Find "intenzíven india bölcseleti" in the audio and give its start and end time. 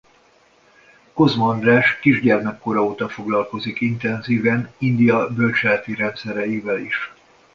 3.81-5.95